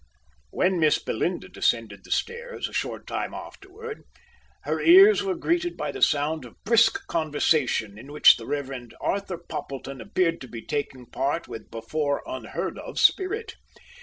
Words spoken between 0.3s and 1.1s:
When Miss